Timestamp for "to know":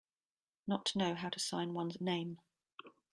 0.87-1.13